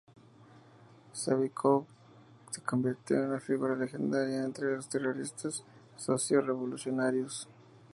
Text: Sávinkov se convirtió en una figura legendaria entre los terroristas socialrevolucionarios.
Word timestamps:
Sávinkov 1.13 1.85
se 2.49 2.59
convirtió 2.61 3.17
en 3.17 3.29
una 3.29 3.39
figura 3.39 3.75
legendaria 3.75 4.43
entre 4.45 4.75
los 4.75 4.89
terroristas 4.89 5.63
socialrevolucionarios. 5.95 7.47